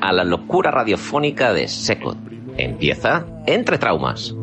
[0.00, 2.16] a la locura radiofónica de Secot.
[2.56, 4.34] Empieza Entre Traumas.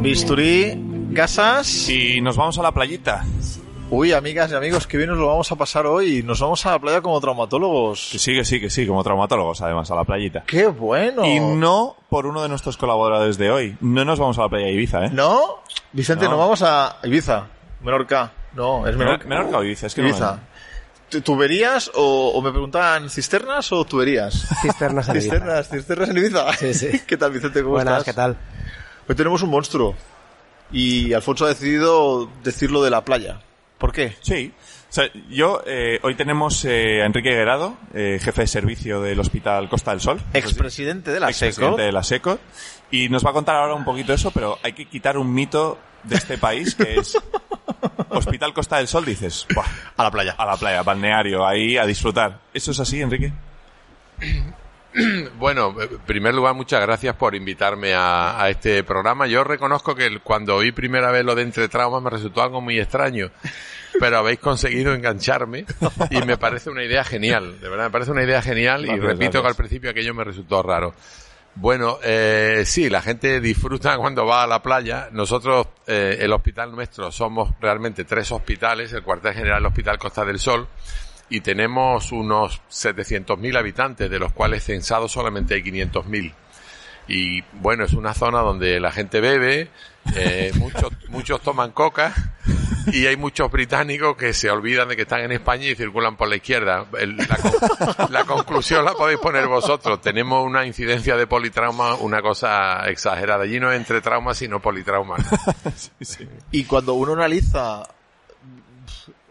[0.00, 0.72] Bisturí,
[1.10, 1.88] gasas.
[1.88, 3.24] Y nos vamos a la playita.
[3.90, 6.22] Uy, amigas y amigos, qué bien nos lo vamos a pasar hoy.
[6.22, 8.08] Nos vamos a la playa como traumatólogos.
[8.12, 10.42] Que sí, que sí, que sí, como traumatólogos además, a la playita.
[10.46, 11.24] ¡Qué bueno!
[11.24, 13.76] Y no por uno de nuestros colaboradores de hoy.
[13.80, 15.10] No nos vamos a la playa de Ibiza, ¿eh?
[15.12, 15.60] ¿No?
[15.92, 16.38] Vicente, no, No.
[16.38, 17.46] vamos a Ibiza.
[17.82, 18.32] Menorca.
[18.54, 19.24] No, es Menorca.
[19.26, 20.34] Menor, Menorca o Ibiza, es que no Ibiza.
[20.36, 20.53] ¿Tu-
[21.24, 24.46] ¿Tuberías o, o me preguntaban cisternas o tuberías?
[24.62, 25.30] Cisternas en Ibiza.
[25.30, 26.52] Cisternas, cisternas en Ibiza.
[26.54, 27.00] Sí, sí.
[27.06, 27.60] ¿Qué tal, Vicente?
[27.62, 28.04] ¿Cómo Buenas, estás?
[28.04, 28.36] ¿qué tal?
[29.08, 29.94] Hoy tenemos un monstruo.
[30.72, 33.40] Y Alfonso ha decidido decirlo de la playa.
[33.78, 34.16] ¿Por qué?
[34.22, 34.52] Sí.
[34.94, 39.18] O sea, yo, eh, hoy tenemos eh, a Enrique Guerrado, eh, jefe de servicio del
[39.18, 40.20] Hospital Costa del Sol.
[40.32, 41.46] Expresidente de la SECO.
[41.48, 42.38] expresidente de la SECO.
[42.92, 45.80] Y nos va a contar ahora un poquito eso, pero hay que quitar un mito
[46.04, 47.18] de este país que es
[48.10, 50.36] Hospital Costa del Sol, dices, "Buah, A la playa.
[50.38, 52.38] a la playa, balneario, ahí a disfrutar.
[52.52, 53.32] ¿Eso es así, Enrique?
[55.38, 59.26] Bueno, en primer lugar, muchas gracias por invitarme a, a este programa.
[59.26, 62.78] Yo reconozco que cuando oí primera vez lo de Entre Traumas me resultó algo muy
[62.78, 63.30] extraño,
[63.98, 65.64] pero habéis conseguido engancharme
[66.10, 69.06] y me parece una idea genial, de verdad, me parece una idea genial y Gracias,
[69.06, 70.94] repito que al principio aquello me resultó raro.
[71.56, 75.08] Bueno, eh, sí, la gente disfruta cuando va a la playa.
[75.12, 80.24] Nosotros, eh, el hospital nuestro, somos realmente tres hospitales, el cuartel general del Hospital Costa
[80.24, 80.66] del Sol,
[81.30, 86.32] y tenemos unos 700.000 habitantes, de los cuales censados solamente hay 500.000.
[87.06, 89.68] Y bueno, es una zona donde la gente bebe,
[90.16, 92.14] eh, muchos, muchos toman coca
[92.86, 96.28] y hay muchos británicos que se olvidan de que están en España y circulan por
[96.28, 96.86] la izquierda.
[96.98, 100.00] El- la, con- la conclusión la podéis poner vosotros.
[100.00, 103.44] Tenemos una incidencia de politrauma, una cosa exagerada.
[103.44, 105.16] Allí no es entre traumas, sino politrauma.
[106.52, 107.82] Y cuando uno analiza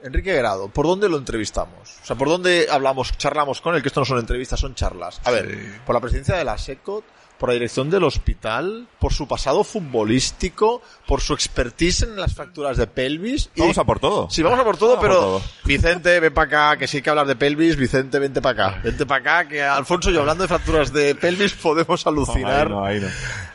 [0.03, 1.97] Enrique Grado, ¿por dónde lo entrevistamos?
[2.03, 3.81] O sea, ¿por dónde hablamos, charlamos con él?
[3.81, 5.22] Que esto no son entrevistas, son charlas.
[5.24, 7.03] A ver, por la presidencia de la SECOT,
[7.40, 12.78] por la dirección del hospital, por su pasado futbolístico, por su expertise en las fracturas
[12.78, 13.50] de pelvis.
[13.56, 14.30] y- Vamos a por todo.
[14.30, 15.42] Sí, vamos a por todo, Vamos pero por todo.
[15.66, 17.75] Vicente, ven para acá, que sí hay que hablar de pelvis.
[17.75, 18.81] Vicente, vente para acá.
[18.84, 22.68] Vente para acá, que Alfonso y yo hablando de fracturas de pelvis podemos alucinar.
[22.68, 23.08] Ahí no, ahí no.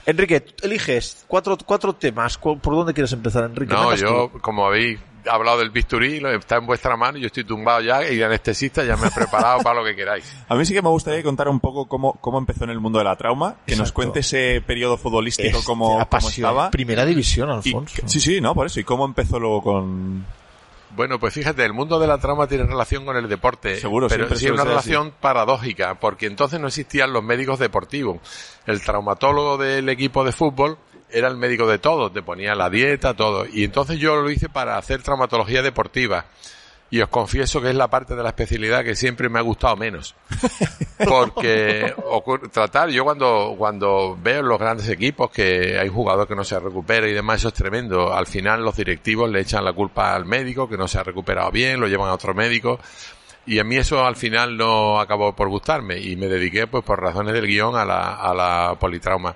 [0.06, 2.36] Enrique, eliges cuatro, cuatro temas.
[2.38, 3.72] ¿Cu- ¿Por dónde quieres empezar, Enrique?
[3.74, 4.40] No, yo, tú.
[4.40, 8.24] como habéis hablado del bisturí, está en vuestra mano, yo estoy tumbado ya y el
[8.24, 10.30] anestesista ya me ha preparado para lo que queráis.
[10.48, 12.98] A mí sí que me gustaría contar un poco cómo, cómo empezó en el mundo
[12.98, 16.70] de la trauma, que nos cuente ese periodo futbolístico, Este, cómo, estaba.
[16.70, 18.02] Primera división, Y- Alfonso.
[18.06, 18.80] sí, sí, no, por eso.
[18.80, 20.24] ¿Y cómo empezó luego con...?
[20.96, 23.76] Bueno, pues fíjate, el mundo de la trauma tiene relación con el deporte.
[23.78, 24.68] Seguro, pero sí es una así.
[24.70, 28.16] relación paradójica, porque entonces no existían los médicos deportivos.
[28.66, 30.78] El traumatólogo del equipo de fútbol
[31.10, 33.46] era el médico de todo, te ponía la dieta, todo.
[33.50, 36.26] Y entonces yo lo hice para hacer traumatología deportiva.
[36.90, 39.76] Y os confieso que es la parte de la especialidad que siempre me ha gustado
[39.76, 40.14] menos.
[41.06, 46.26] Porque ocurre- tratar, yo cuando, cuando veo en los grandes equipos que hay un jugador
[46.26, 48.14] que no se recupera y demás, eso es tremendo.
[48.14, 51.50] Al final los directivos le echan la culpa al médico que no se ha recuperado
[51.50, 52.80] bien, lo llevan a otro médico.
[53.46, 57.00] Y a mí eso al final no acabó por gustarme y me dediqué pues por
[57.02, 59.34] razones del guion a la, a la politrauma.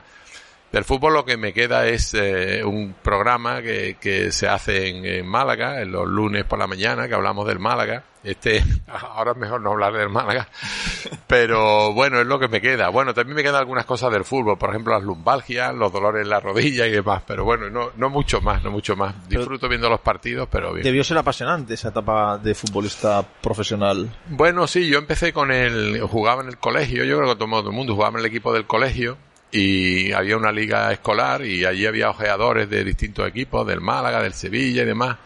[0.73, 5.05] Del fútbol lo que me queda es eh, un programa que, que se hace en,
[5.05, 8.05] en Málaga, en los lunes por la mañana, que hablamos del Málaga.
[8.25, 10.49] Este, ahora es mejor no hablar del Málaga,
[11.27, 12.89] pero bueno, es lo que me queda.
[12.89, 16.31] Bueno, también me quedan algunas cosas del fútbol, por ejemplo las lumbalgias, los dolores en
[16.31, 19.29] la rodilla y demás, pero bueno, no, no mucho más, no mucho más.
[19.29, 20.85] Disfruto viendo los partidos, pero bien.
[20.85, 24.09] Debió ser apasionante esa etapa de futbolista profesional.
[24.29, 27.75] Bueno, sí, yo empecé con el, jugaba en el colegio, yo creo que todo el
[27.75, 29.19] mundo jugaba en el equipo del colegio
[29.53, 34.33] y había una liga escolar y allí había ojeadores de distintos equipos, del Málaga, del
[34.33, 35.19] Sevilla y demás.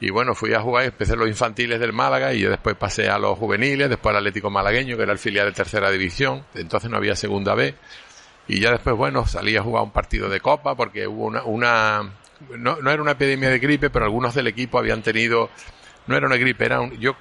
[0.00, 3.38] Y bueno, fui a jugar, empecé los infantiles del Málaga y después pasé a los
[3.38, 7.14] juveniles, después al Atlético Malagueño, que era el filial de tercera división, entonces no había
[7.14, 7.74] segunda B.
[8.48, 12.12] Y ya después, bueno, salí a jugar un partido de copa porque hubo una, una
[12.56, 15.50] no, no era una epidemia de gripe, pero algunos del equipo habían tenido,
[16.06, 17.16] no era una gripe, era un, yo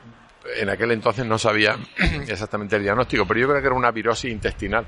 [0.56, 1.78] en aquel entonces no sabía
[2.28, 4.86] exactamente el diagnóstico, pero yo creo que era una virosis intestinal.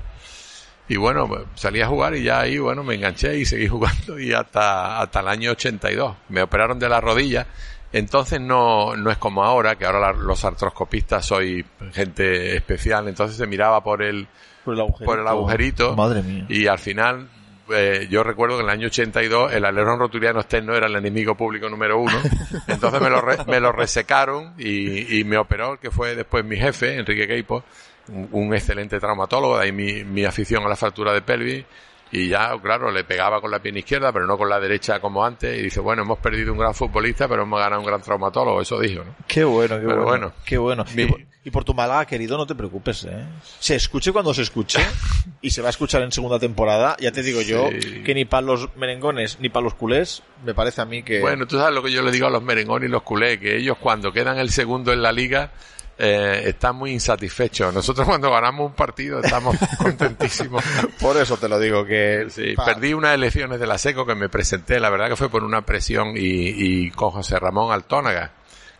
[0.88, 4.18] Y bueno, pues, salí a jugar y ya ahí, bueno, me enganché y seguí jugando
[4.18, 6.16] y hasta, hasta el año 82.
[6.30, 7.46] Me operaron de la rodilla.
[7.92, 13.08] Entonces no, no es como ahora, que ahora la- los artroscopistas soy gente especial.
[13.08, 14.26] Entonces se miraba por el,
[14.64, 15.04] Por el agujerito.
[15.06, 15.96] por el agujerito.
[15.96, 16.44] Madre mía.
[16.50, 17.28] Y al final,
[17.70, 21.34] eh, yo recuerdo que en el año 82 el alerón rotuliano externo era el enemigo
[21.34, 22.18] público número uno.
[22.66, 26.44] Entonces me lo, re- me lo resecaron y, y me operó, el que fue después
[26.44, 27.64] mi jefe, Enrique Queipo,
[28.08, 31.64] un, un excelente traumatólogo, de ahí mi, mi afición a la fractura de pelvis.
[32.10, 35.22] Y ya, claro, le pegaba con la pierna izquierda, pero no con la derecha como
[35.22, 35.58] antes.
[35.58, 38.62] Y dice, bueno, hemos perdido un gran futbolista, pero hemos ganado un gran traumatólogo.
[38.62, 39.14] Eso dijo, ¿no?
[39.26, 40.06] Qué bueno, qué Pero bueno.
[40.06, 40.32] bueno.
[40.46, 40.84] Qué bueno.
[40.94, 43.26] Mi- Y, por, y por tu Málaga, querido, no te preocupes, ¿eh?
[43.60, 44.80] Se escuche cuando se escuche
[45.42, 46.96] y se va a escuchar en segunda temporada.
[46.98, 47.68] Ya te digo yo
[48.06, 51.20] que ni para los merengones ni para los culés me parece a mí que...
[51.20, 53.58] Bueno, tú sabes lo que yo le digo a los merengones y los culés, que
[53.58, 55.50] ellos cuando quedan el segundo en la liga
[55.98, 57.74] eh, están muy insatisfechos.
[57.74, 60.64] Nosotros cuando ganamos un partido estamos contentísimos.
[61.00, 62.26] por eso te lo digo, que...
[62.30, 65.42] Sí, perdí unas elecciones de la SECO que me presenté, la verdad que fue por
[65.42, 68.30] una presión y, y con José Ramón Altónaga,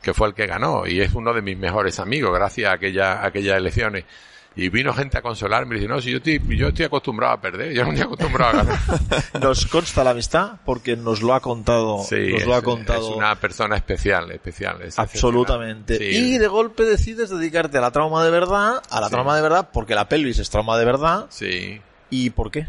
[0.01, 3.15] que fue el que ganó y es uno de mis mejores amigos gracias a, aquella,
[3.15, 4.05] a aquellas elecciones.
[4.61, 7.41] Y vino gente a consolarme y dice, no, si yo estoy, yo estoy acostumbrado a
[7.41, 8.79] perder, yo no estoy acostumbrado a ganar.
[9.41, 12.03] Nos consta la amistad porque nos lo ha contado.
[12.03, 14.83] Sí, nos lo ha es- contado es una persona especial, especial.
[14.83, 15.97] es absolutamente.
[15.99, 16.05] Sí.
[16.35, 19.13] Y de golpe decides dedicarte a la trauma de verdad, a la Sí.
[19.13, 21.27] trauma de verdad, porque la pelvis es trauma de verdad.
[21.29, 21.81] Sí.
[22.11, 22.67] ¿Y por qué?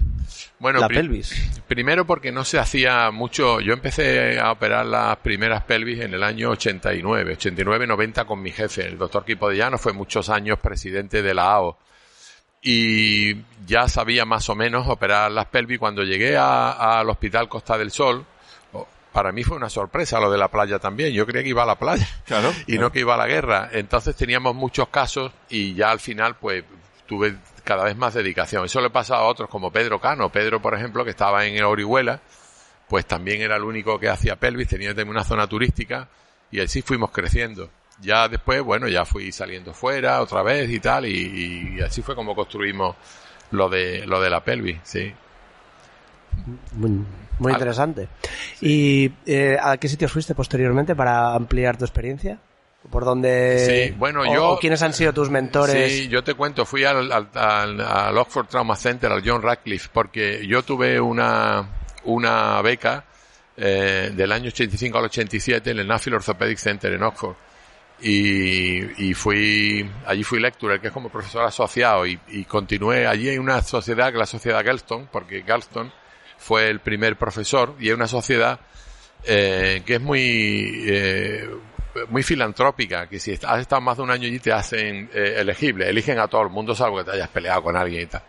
[0.59, 1.61] Bueno, la pri- pelvis.
[1.67, 3.61] Primero porque no se hacía mucho.
[3.61, 8.85] Yo empecé a operar las primeras pelvis en el año 89, 89-90 con mi jefe,
[8.87, 11.77] el doctor Quipodellano, fue muchos años presidente de la AO.
[12.61, 15.79] Y ya sabía más o menos operar las pelvis.
[15.79, 18.25] Cuando llegué a- al Hospital Costa del Sol,
[18.73, 21.13] oh, para mí fue una sorpresa lo de la playa también.
[21.13, 22.53] Yo creía que iba a la playa Claro.
[22.67, 23.69] y no que iba a la guerra.
[23.71, 26.65] Entonces teníamos muchos casos y ya al final pues
[27.07, 27.35] tuve
[27.69, 28.65] cada vez más dedicación.
[28.65, 30.31] Eso le pasa a otros como Pedro Cano.
[30.31, 32.19] Pedro, por ejemplo, que estaba en Orihuela,
[32.87, 36.09] pues también era el único que hacía pelvis, tenía también una zona turística
[36.49, 37.69] y así fuimos creciendo.
[38.01, 42.15] Ya después, bueno, ya fui saliendo fuera otra vez y tal y, y así fue
[42.15, 42.95] como construimos
[43.51, 45.13] lo de lo de la pelvis, sí.
[46.73, 48.07] Muy, interesante.
[48.61, 52.39] ¿Y eh, a qué sitios fuiste posteriormente para ampliar tu experiencia?
[52.89, 53.87] ¿Por dónde?
[53.89, 55.91] Sí, bueno, o- yo- o quiénes han sido tus mentores?
[55.91, 59.89] Sí, yo te cuento, fui al, al, al- al Oxford Trauma Center, al John Radcliffe,
[59.91, 61.67] porque yo tuve una,
[62.05, 63.03] una beca
[63.57, 67.35] eh, del año 85 al 87 en el Nuffield Orthopedic Center en Oxford.
[68.01, 73.05] Y, y fui, allí fui lecturer, que es como profesor asociado, y, y continué.
[73.05, 75.91] Allí hay una sociedad, que la sociedad Galston, porque Galston
[76.37, 78.61] fue el primer profesor, y es una sociedad
[79.25, 81.49] eh, que es muy eh,
[82.09, 85.89] muy filantrópica, que si has estado más de un año allí te hacen eh, elegible,
[85.89, 88.23] eligen a todo el mundo salvo que te hayas peleado con alguien y tal.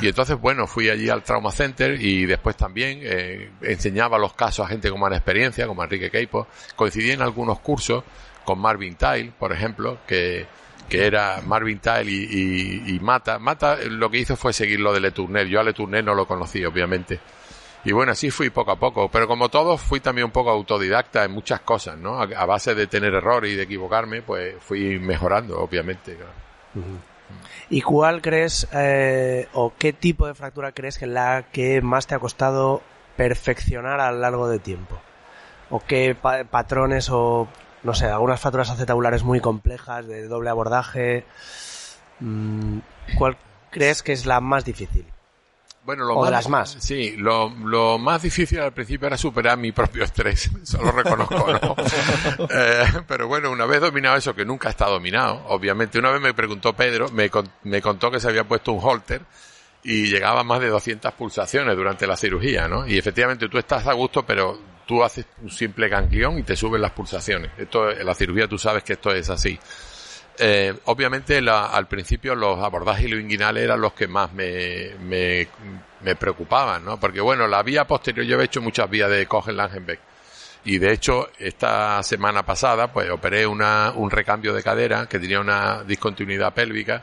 [0.00, 4.66] Y entonces, bueno, fui allí al Trauma Center y después también eh, enseñaba los casos
[4.66, 6.46] a gente con mala experiencia, como Enrique Queipo.
[6.76, 8.02] Coincidí en algunos cursos
[8.44, 10.46] con Marvin Tile, por ejemplo, que,
[10.88, 13.38] que era Marvin Tile y, Mata.
[13.38, 15.48] Mata eh, lo que hizo fue seguir lo de Le Tournel.
[15.48, 17.20] Yo a Le Tournel no lo conocí, obviamente.
[17.84, 21.24] Y bueno, así fui poco a poco, pero como todos fui también un poco autodidacta
[21.24, 22.20] en muchas cosas, ¿no?
[22.20, 26.16] A, base de tener errores y de equivocarme, pues fui mejorando, obviamente.
[27.70, 32.06] ¿Y cuál crees eh, o qué tipo de fractura crees que es la que más
[32.06, 32.82] te ha costado
[33.16, 35.00] perfeccionar a lo largo de tiempo?
[35.70, 37.48] ¿O qué pa- patrones o,
[37.82, 41.24] no sé, algunas fracturas acetabulares muy complejas de doble abordaje?
[42.20, 42.78] mm,
[43.18, 43.36] ¿Cuál
[43.70, 45.06] crees que es la más difícil?
[45.84, 46.76] Bueno, lo O más, de las más.
[46.78, 51.46] Sí, lo, lo más difícil al principio era superar mi propio estrés, eso lo reconozco,
[51.60, 51.76] ¿no?
[52.50, 55.98] Eh, pero bueno, una vez dominado eso, que nunca está dominado, obviamente.
[55.98, 57.30] Una vez me preguntó Pedro, me,
[57.64, 59.22] me contó que se había puesto un holter
[59.84, 62.86] y llegaba a más de 200 pulsaciones durante la cirugía, ¿no?
[62.86, 66.80] Y efectivamente tú estás a gusto, pero tú haces un simple ganglión y te suben
[66.80, 67.50] las pulsaciones.
[67.58, 69.58] Esto, en la cirugía tú sabes que esto es así.
[70.38, 75.46] Eh, obviamente la- al principio los abordajes ileoinguinales eran los que más me, me,
[76.16, 76.98] preocupaban, ¿no?
[76.98, 80.00] Porque bueno, la vía posterior, yo he hecho muchas vías de Cohen-Langenbeck.
[80.64, 85.40] Y de hecho, esta semana pasada, pues operé una, un recambio de cadera que tenía
[85.40, 87.02] una discontinuidad pélvica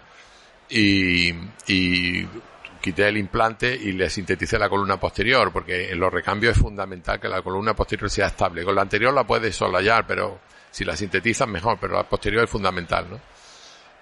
[0.69, 1.33] y,
[1.67, 2.25] y
[2.81, 7.19] quité el implante y le sinteticé la columna posterior, porque en los recambios es fundamental
[7.19, 8.63] que la columna posterior sea estable.
[8.63, 10.39] Con la anterior la puedes solayar, pero
[10.71, 13.19] si la sintetizas mejor, pero la posterior es fundamental, ¿no?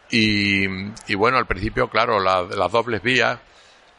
[0.10, 0.66] Y,
[1.08, 3.38] y bueno, al principio, claro, la- las dobles vías,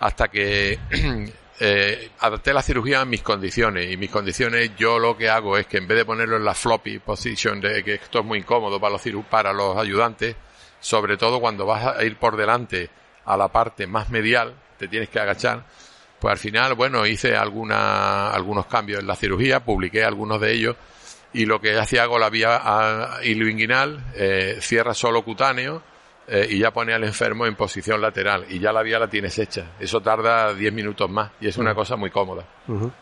[0.00, 0.78] hasta que
[1.60, 3.90] eh, adapté la cirugía a mis condiciones.
[3.92, 6.54] Y mis condiciones, yo lo que hago es que en vez de ponerlo en la
[6.54, 10.37] floppy position, de que esto es muy incómodo para los, para los ayudantes,
[10.80, 12.88] sobre todo cuando vas a ir por delante
[13.26, 15.64] a la parte más medial, te tienes que agachar.
[16.18, 20.76] Pues al final, bueno, hice alguna, algunos cambios en la cirugía, publiqué algunos de ellos
[21.32, 22.61] y lo que hacía hago la vía
[23.23, 25.82] iluinguinal, eh, cierra solo cutáneo
[26.30, 29.38] eh, y ya pone al enfermo en posición lateral y ya la vía la tienes
[29.38, 29.73] hecha.
[29.80, 32.44] Eso tarda 10 minutos más y es una cosa muy cómoda.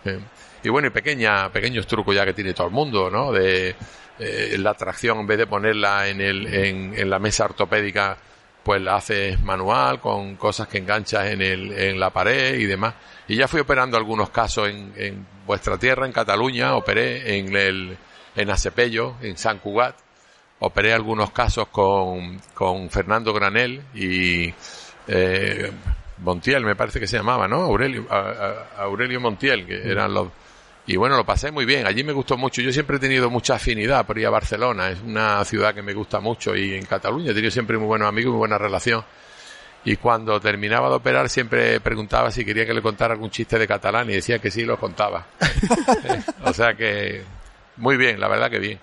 [0.05, 0.21] Eh,
[0.63, 3.33] y bueno, y pequeña, pequeños trucos ya que tiene todo el mundo, ¿no?
[3.33, 3.75] De
[4.21, 8.17] eh, la tracción, en vez de ponerla en, el, en, en la mesa ortopédica,
[8.63, 12.95] pues la haces manual, con cosas que enganchas en, el, en la pared y demás.
[13.27, 17.99] Y ya fui operando algunos casos en, en vuestra tierra, en Cataluña, operé en el,
[18.37, 19.97] en Asepello, en San Cugat,
[20.61, 24.53] operé algunos casos con, con Fernando Granel y
[25.09, 25.71] eh,
[26.19, 27.57] Montiel, me parece que se llamaba, ¿no?
[27.63, 28.17] Aurelio, a-
[28.79, 30.29] a- Aurelio Montiel, que eran los...
[30.89, 32.63] Y bueno, lo pasé muy bien, allí me gustó mucho.
[32.63, 35.93] Yo siempre he tenido mucha afinidad por ir a Barcelona, es una ciudad que me
[35.95, 39.05] gusta mucho y en Cataluña he tenido siempre muy buenos amigos y muy buena relación.
[39.85, 43.67] Y cuando terminaba de operar siempre preguntaba si quería que le contara algún chiste de
[43.69, 45.27] catalán y decía que sí, los contaba.
[46.45, 47.23] o sea que
[47.77, 48.81] muy bien, la verdad que bien.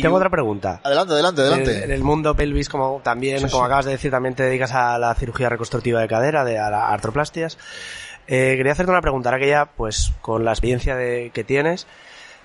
[0.00, 0.80] Tengo otra pregunta.
[0.82, 1.78] Adelante, adelante, adelante.
[1.78, 4.98] En, en el mundo pelvis, como también, como acabas de decir, también te dedicas a
[4.98, 7.58] la cirugía reconstructiva de cadera, de a las artroplastias.
[8.26, 11.86] Eh, quería hacerte una pregunta, ahora que ya, pues, con la experiencia de, que tienes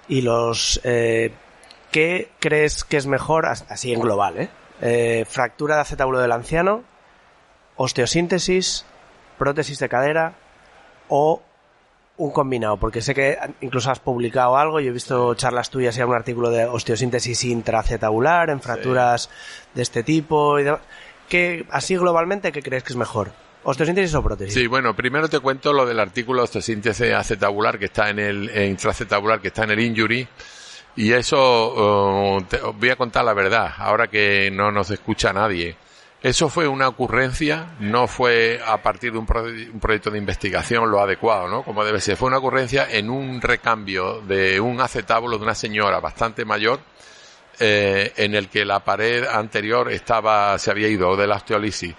[0.09, 1.31] y los, eh,
[1.91, 4.49] ¿qué crees que es mejor, as- así en global, eh?
[4.81, 6.83] Eh, fractura de acetábulo del anciano,
[7.77, 8.85] osteosíntesis,
[9.37, 10.33] prótesis de cadera
[11.07, 11.41] o
[12.17, 16.01] un combinado, porque sé que incluso has publicado algo, yo he visto charlas tuyas y
[16.01, 19.29] algún artículo de osteosíntesis intracetabular en fracturas
[19.73, 20.79] de este tipo y demás.
[21.27, 23.31] ¿Qué, así globalmente, ¿qué crees que es mejor?
[23.63, 24.53] ¿Osteosíntesis o prótesis?
[24.53, 28.49] Sí, bueno, primero te cuento lo del artículo de osteosíntesis acetabular que está en el
[28.51, 30.27] en intracetabular que está en el injury
[30.95, 35.33] y eso eh, te- os voy a contar la verdad, ahora que no nos escucha
[35.33, 35.75] nadie.
[36.25, 40.89] Eso fue una ocurrencia, no fue a partir de un, pro- un proyecto de investigación
[40.89, 41.61] lo adecuado, ¿no?
[41.61, 42.17] Como debe ser.
[42.17, 46.79] Fue una ocurrencia en un recambio de un acetábulo de una señora bastante mayor,
[47.59, 51.93] eh, en el que la pared anterior estaba, se había ido de la osteolisis.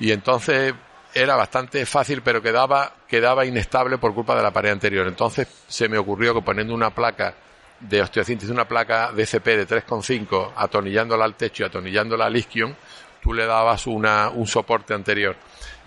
[0.00, 0.74] Y entonces
[1.14, 5.06] era bastante fácil, pero quedaba, quedaba inestable por culpa de la pared anterior.
[5.06, 7.34] Entonces se me ocurrió que poniendo una placa
[7.78, 12.76] de osteosíntesis, una placa DCP de 3,5, atornillándola al techo y atornillándola al isquion,
[13.22, 15.36] tú le dabas una, un soporte anterior.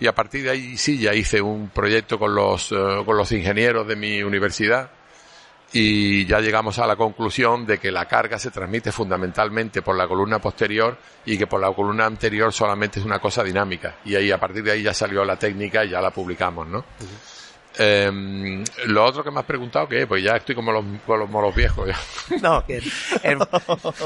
[0.00, 3.30] Y a partir de ahí sí ya hice un proyecto con los, eh, con los
[3.32, 4.90] ingenieros de mi universidad
[5.72, 10.06] y ya llegamos a la conclusión de que la carga se transmite fundamentalmente por la
[10.06, 13.96] columna posterior y que por la columna anterior solamente es una cosa dinámica.
[14.04, 16.84] Y ahí a partir de ahí ya salió la técnica y ya la publicamos, ¿no?
[17.78, 20.06] Em, lo otro que me has preguntado, ¿qué?
[20.06, 21.88] Pues ya estoy como los, como los viejos.
[21.88, 21.96] ya.
[22.42, 22.80] No, que
[23.22, 23.38] en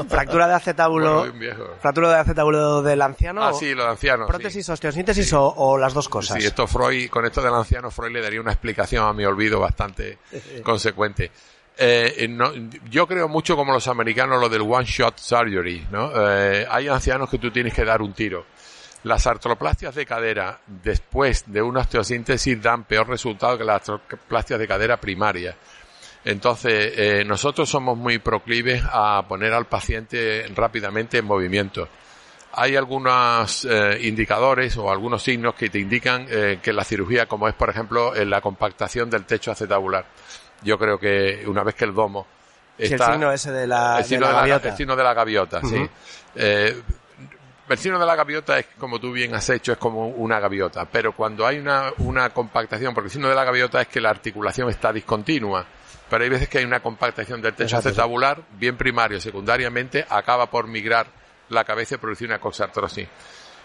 [0.09, 4.27] fractura de acetábulo, Bueno, fractura de acetábulo del anciano, Ah, sí, los ancianos.
[4.27, 4.31] sí.
[4.31, 6.37] prótesis, osteosíntesis o, o las dos cosas.
[6.41, 9.59] Sí, esto Freud, con esto del anciano, Freud le daría una explicación a mi olvido
[9.59, 10.17] bastante
[10.63, 11.31] consecuente.
[11.77, 12.51] Eh, eh, no,
[12.89, 16.11] yo creo mucho como los americanos lo del one shot surgery, ¿no?
[16.15, 18.45] Eh, hay ancianos que tú tienes que dar un tiro.
[19.03, 24.67] Las artroplastias de cadera después de una osteosíntesis dan peor resultado que las artroplastias de
[24.67, 25.55] cadera primaria.
[26.23, 31.87] Entonces, eh, nosotros somos muy proclives a poner al paciente rápidamente en movimiento.
[32.53, 37.47] Hay algunos eh, indicadores o algunos signos que te indican eh, que la cirugía, como
[37.47, 40.05] es por ejemplo en la compactación del techo acetabular,
[40.61, 42.27] yo creo que una vez que el domo
[42.77, 44.69] Sí, el está signo ese de la, el signo de la gaviota.
[44.69, 45.89] el signo de la gaviota, sí.
[46.35, 46.81] Eh,
[47.73, 50.85] el signo de la gaviota es, como tú bien has hecho, es como una gaviota,
[50.85, 54.09] pero cuando hay una, una compactación, porque el signo de la gaviota es que la
[54.09, 55.65] articulación está discontinua,
[56.09, 60.67] pero hay veces que hay una compactación del techo acetabular, bien primario, secundariamente, acaba por
[60.67, 61.07] migrar
[61.49, 63.07] la cabeza y producir una coxartrosis.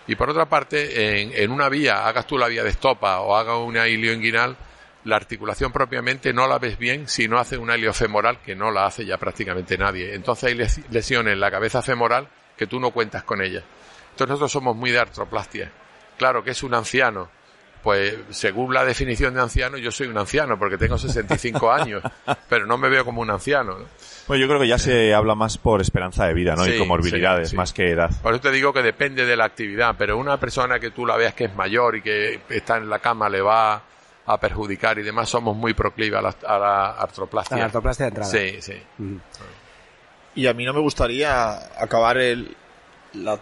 [0.08, 3.34] Y por otra parte, en, en una vía, hagas tú la vía de estopa o
[3.36, 4.56] hagas una ilioinguinal,
[5.04, 8.86] la articulación propiamente no la ves bien si no hace una iliofemoral, que no la
[8.86, 10.14] hace ya prácticamente nadie.
[10.14, 13.62] Entonces hay les- lesiones en la cabeza femoral que tú no cuentas con ellas.
[14.16, 15.70] Entonces nosotros somos muy de artroplastia.
[16.16, 17.28] Claro que es un anciano,
[17.82, 22.02] pues según la definición de anciano, yo soy un anciano porque tengo 65 años,
[22.48, 23.78] pero no me veo como un anciano.
[23.78, 23.84] ¿no?
[24.26, 26.64] Bueno, yo creo que ya se habla más por esperanza de vida, ¿no?
[26.64, 27.56] Sí, y comorbilidades, sí, sí.
[27.58, 28.10] más que edad.
[28.22, 31.18] Por eso te digo que depende de la actividad, pero una persona que tú la
[31.18, 33.82] veas que es mayor y que está en la cama le va
[34.24, 37.58] a perjudicar y demás, somos muy proclives a la, a la artroplastia.
[37.58, 38.30] A la artroplastia de entrada.
[38.30, 38.82] Sí, sí.
[40.36, 42.56] Y a mí no me gustaría acabar el,
[43.12, 43.38] la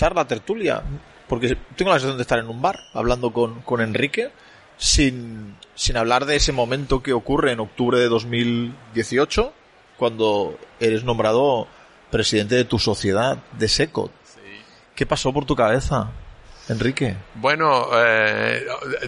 [0.00, 0.82] charla tertulia,
[1.28, 4.30] porque tengo la sensación de estar en un bar hablando con, con Enrique,
[4.78, 9.52] sin, sin hablar de ese momento que ocurre en octubre de 2018,
[9.98, 11.68] cuando eres nombrado
[12.10, 14.10] presidente de tu sociedad, de SECO.
[14.94, 16.10] ¿Qué pasó por tu cabeza,
[16.70, 17.14] Enrique?
[17.34, 18.66] Bueno, eh,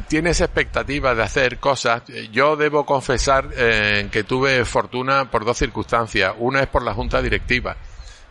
[0.08, 2.02] tienes expectativas de hacer cosas.
[2.32, 6.34] Yo debo confesar eh, que tuve fortuna por dos circunstancias.
[6.38, 7.78] Una es por la junta directiva,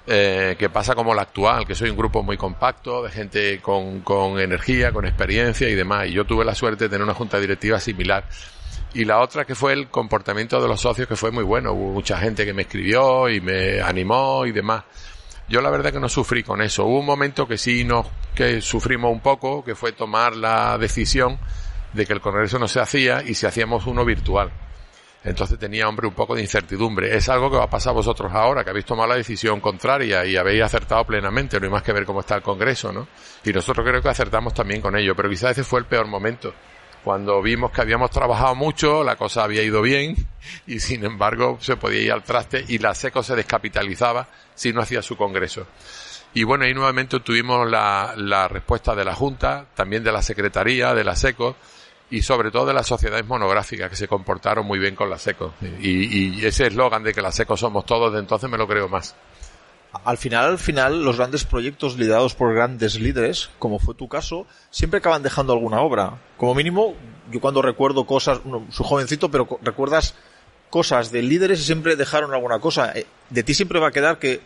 [0.07, 4.01] eh, que pasa como la actual, que soy un grupo muy compacto, de gente con,
[4.01, 6.07] con energía, con experiencia y demás.
[6.07, 8.25] Y yo tuve la suerte de tener una junta directiva similar.
[8.93, 11.71] Y la otra que fue el comportamiento de los socios, que fue muy bueno.
[11.71, 14.83] Hubo mucha gente que me escribió y me animó y demás.
[15.47, 16.85] Yo la verdad que no sufrí con eso.
[16.85, 21.37] Hubo un momento que sí nos, que sufrimos un poco, que fue tomar la decisión
[21.93, 24.51] de que el congreso no se hacía y si hacíamos uno virtual.
[25.23, 27.15] Entonces tenía, hombre, un poco de incertidumbre.
[27.15, 30.35] Es algo que va a pasar vosotros ahora, que habéis tomado la decisión contraria y
[30.35, 31.59] habéis acertado plenamente.
[31.59, 33.07] No hay más que ver cómo está el congreso, ¿no?
[33.43, 35.15] Y nosotros creo que acertamos también con ello.
[35.15, 36.53] Pero quizás ese fue el peor momento.
[37.03, 40.15] Cuando vimos que habíamos trabajado mucho, la cosa había ido bien
[40.67, 44.81] y sin embargo se podía ir al traste y la SECO se descapitalizaba si no
[44.81, 45.65] hacía su congreso.
[46.33, 50.93] Y bueno, ahí nuevamente tuvimos la, la respuesta de la Junta, también de la Secretaría,
[50.93, 51.55] de la SECO
[52.11, 55.53] y sobre todo de las sociedades monográficas que se comportaron muy bien con la SECO.
[55.81, 59.15] Y, ese eslogan de que la SECO somos todos, de entonces me lo creo más.
[60.03, 64.45] Al final, al final, los grandes proyectos liderados por grandes líderes, como fue tu caso,
[64.69, 66.19] siempre acaban dejando alguna obra.
[66.37, 66.95] Como mínimo,
[67.31, 70.15] yo cuando recuerdo cosas, bueno, soy jovencito, pero recuerdas
[70.69, 72.91] cosas de líderes y siempre dejaron alguna cosa.
[72.93, 74.41] Eh, De ti siempre va a quedar que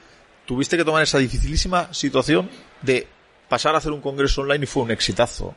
[0.46, 2.50] tuviste que tomar esa dificilísima situación
[2.82, 3.08] de
[3.50, 5.56] pasar a hacer un congreso online y fue un exitazo.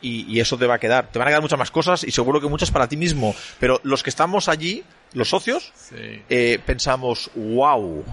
[0.00, 1.08] Y, y eso te va a quedar.
[1.10, 3.34] Te van a quedar muchas más cosas y seguro que muchas para ti mismo.
[3.58, 6.22] Pero los que estamos allí, los socios, Sí.
[6.28, 8.04] eh, pensamos, wow,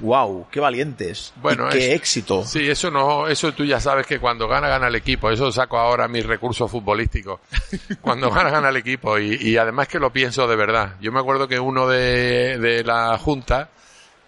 [0.00, 2.44] wow, qué valientes, Bueno, y qué es- éxito.
[2.44, 5.30] Sí, eso no, eso tú ya sabes que cuando gana, gana el equipo.
[5.30, 7.40] Eso saco ahora mis recursos futbolísticos.
[8.00, 9.18] Cuando gana, gana el equipo.
[9.18, 10.96] Y, y además que lo pienso de verdad.
[11.00, 13.68] Yo me acuerdo que uno de, de la Junta,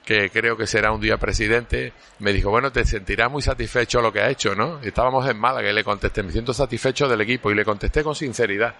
[0.06, 4.12] que creo que será un día presidente, me dijo, bueno, te sentirás muy satisfecho lo
[4.12, 4.78] que ha hecho, ¿no?
[4.80, 7.50] Estábamos en Málaga y le contesté, me siento satisfecho del equipo.
[7.50, 8.72] Y le contesté con sinceridad.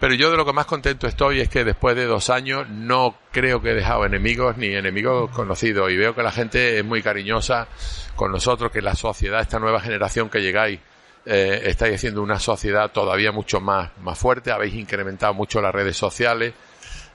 [0.00, 3.16] Pero yo de lo que más contento estoy es que después de dos años no
[3.30, 7.02] creo que he dejado enemigos ni enemigos conocidos y veo que la gente es muy
[7.02, 7.68] cariñosa
[8.16, 10.80] con nosotros, que la sociedad, esta nueva generación que llegáis,
[11.24, 15.96] eh, estáis haciendo una sociedad todavía mucho más, más fuerte, habéis incrementado mucho las redes
[15.96, 16.52] sociales.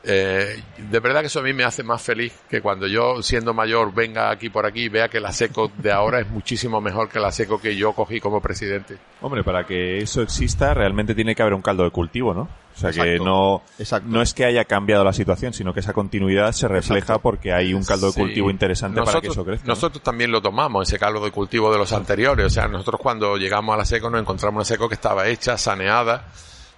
[0.06, 3.54] Eh, de verdad que eso a mí me hace más feliz que cuando yo, siendo
[3.54, 7.08] mayor, venga aquí por aquí y vea que la SECO de ahora es muchísimo mejor
[7.08, 8.98] que la SECO que yo cogí como presidente.
[9.22, 12.42] Hombre, para que eso exista, realmente tiene que haber un caldo de cultivo, ¿no?
[12.76, 14.10] O sea, que no, Exacto.
[14.10, 17.74] no es que haya cambiado la situación, sino que esa continuidad se refleja porque hay
[17.74, 18.20] un caldo de Sí.
[18.20, 19.68] cultivo interesante para que eso crezca.
[19.68, 19.74] ¿no?
[19.74, 22.46] Nosotros también lo tomamos, ese caldo de cultivo de los anteriores.
[22.46, 25.58] O sea, nosotros cuando llegamos a la SECO nos encontramos una SECO que estaba hecha,
[25.58, 26.26] saneada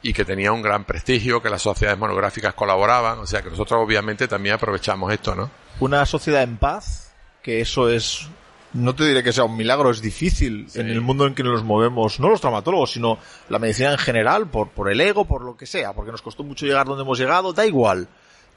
[0.08, 3.18] y que tenía un gran prestigio, que las sociedades monográficas colaboraban.
[3.18, 5.50] O sea, que nosotros obviamente también aprovechamos esto, ¿no?
[5.80, 8.28] Una sociedad en paz, que eso es,
[8.74, 10.80] no te diré que sea un milagro, es difícil Sí.
[10.80, 13.18] en el mundo en que nos movemos, no los traumatólogos, sino
[13.50, 16.44] la medicina en general, por, por el ego, por lo que sea, porque nos costó
[16.44, 18.08] mucho llegar donde hemos llegado, da igual.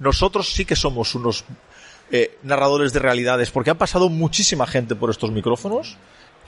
[0.00, 1.44] Nosotros sí que somos unos
[2.11, 5.96] eh, narradores de realidades, porque ha pasado muchísima gente por estos micrófonos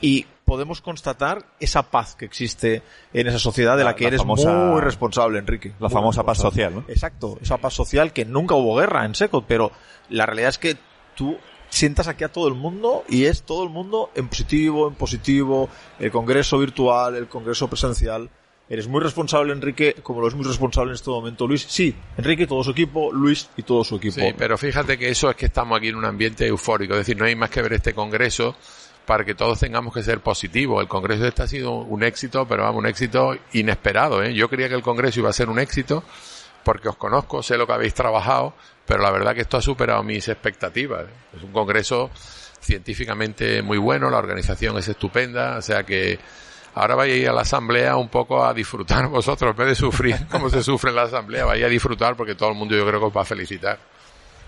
[0.00, 2.82] y podemos constatar esa paz que existe
[3.12, 5.72] en esa sociedad de la, La- que la eres famosa- muy responsable, Enrique.
[5.78, 6.84] La famosa paz social, ¿no?
[6.88, 9.70] Exacto, esa paz social que nunca hubo guerra en seco, pero
[10.08, 10.76] la realidad es que
[11.14, 11.36] tú
[11.68, 15.68] sientas aquí a todo el mundo y es todo el mundo en positivo, en positivo,
[16.00, 18.28] el congreso virtual, el congreso presencial.
[18.68, 21.64] Eres muy responsable, Enrique, como lo es muy responsable en este momento Luis.
[21.68, 24.14] Sí, Enrique y todo su equipo, Luis y todo su equipo.
[24.20, 26.94] Sí, pero fíjate que eso es que estamos aquí en un ambiente eufórico.
[26.94, 28.54] Es decir, no hay más que ver este congreso
[29.10, 30.80] para que todos tengamos que ser positivos.
[30.80, 34.22] El congreso este ha sido un éxito, pero vamos, un éxito inesperado.
[34.22, 34.32] ¿eh?
[34.34, 36.04] Yo creía que el congreso iba a ser un éxito
[36.62, 38.54] porque os conozco, sé lo que habéis trabajado,
[38.86, 41.06] pero la verdad que esto ha superado mis expectativas.
[41.36, 42.08] Es un congreso
[42.60, 46.20] científicamente muy bueno, la organización es estupenda, o sea que
[46.76, 49.74] ahora vais a ir a la asamblea un poco a disfrutar vosotros, en vez de
[49.74, 52.86] sufrir como se sufre en la asamblea, vais a disfrutar porque todo el mundo yo
[52.86, 53.76] creo que os va a felicitar.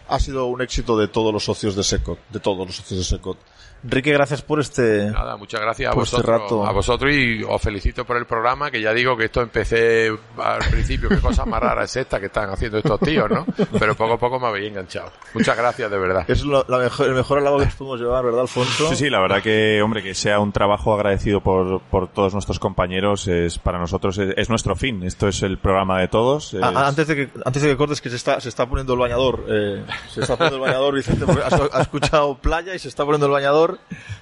[0.09, 3.05] ha sido un éxito de todos los socios de Secot, de todos los socios de
[3.05, 3.39] Secot.
[3.85, 5.11] Enrique, gracias por este...
[5.11, 6.65] Nada, muchas gracias a este vosotros, rato.
[6.67, 10.59] a vosotros y os felicito por el programa, que ya digo que esto empecé al
[10.71, 13.45] principio, qué cosa más rara es esta que están haciendo estos tíos, ¿no?
[13.79, 15.11] Pero poco a poco me habéis enganchado.
[15.35, 16.25] Muchas gracias, de verdad.
[16.29, 18.89] Es lo- la mejor, el mejor halago que nos podemos llevar, ¿verdad, Alfonso?
[18.91, 22.59] Sí, sí, la verdad que, hombre, que sea un trabajo agradecido por, por todos nuestros
[22.61, 25.03] compañeros es para nosotros es, es nuestro fin.
[25.03, 26.55] Esto es el programa de todos.
[26.55, 28.93] es- Ah, antes de que antes de que cortes que se está se está poniendo
[28.95, 32.89] el bañador eh, se está poniendo el bañador Vicente has, has escuchado playa y se
[32.89, 33.72] está poniendo el bañador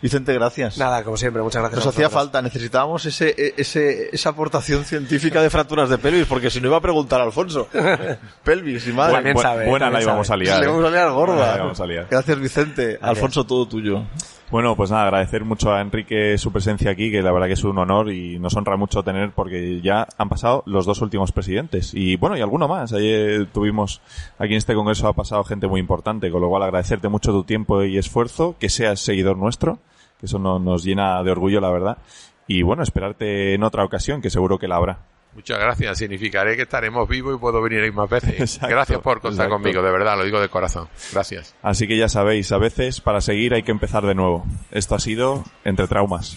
[0.03, 1.85] Vicente gracias Nada, como siempre, muchas gracias.
[1.85, 6.51] nos hacía falta necesitábamos ese, e- ese esa aportación científica de fracturas de pelvis porque
[6.51, 7.69] si no iba a preguntar a Alfonso
[8.45, 10.43] pelvis y madre También Bu- sabe, buena también la íbamos sabe.
[10.43, 10.61] a liar.
[10.61, 10.69] le ¿eh?
[10.69, 12.07] vamos a liar gorda la íbamos a liar.
[12.11, 14.05] gracias Vicente Alfonso todo tuyo
[14.51, 17.63] Bueno, pues nada, agradecer mucho a Enrique su presencia aquí, que la verdad que es
[17.63, 21.95] un honor y nos honra mucho tener porque ya han pasado los dos últimos presidentes
[21.95, 22.93] y bueno, y alguno más.
[22.93, 24.01] Ayer tuvimos
[24.39, 27.45] aquí en este congreso ha pasado gente muy importante, con lo cual agradecerte mucho tu
[27.45, 29.79] tiempo y esfuerzo, que seas seguidor nuestro,
[30.19, 31.99] que eso no- nos llena de orgullo, la verdad.
[32.49, 34.99] Y bueno, esperarte en otra ocasión, que seguro que la habrá.
[35.35, 35.99] Muchas gracias.
[35.99, 38.35] Significaré que estaremos vivos y puedo venir ahí más veces.
[38.41, 39.55] Exacto, gracias por contar exacto.
[39.55, 40.89] conmigo, de verdad, lo digo de corazón.
[41.13, 41.55] Gracias.
[41.63, 44.45] Así que ya sabéis, a veces para seguir hay que empezar de nuevo.
[44.71, 46.37] Esto ha sido Entre Traumas.